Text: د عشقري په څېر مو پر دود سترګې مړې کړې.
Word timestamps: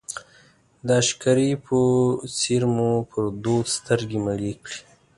د 0.85 0.87
عشقري 1.01 1.51
په 1.65 1.77
څېر 2.39 2.61
مو 2.75 2.89
پر 3.09 3.23
دود 3.43 3.65
سترګې 3.77 4.19
مړې 4.25 4.51
کړې. 4.63 4.79